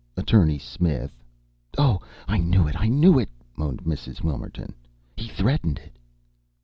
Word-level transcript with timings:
"Attorney 0.17 0.57
Smith" 0.57 1.23
"Oh, 1.77 2.01
I 2.27 2.39
knew 2.39 2.67
it! 2.67 2.75
I 2.75 2.87
knew 2.87 3.19
it!" 3.19 3.29
moaned 3.55 3.83
Mrs. 3.83 4.23
Wilmerton. 4.23 4.73
"He 5.15 5.27
threatened 5.27 5.77
it!" 5.77 5.95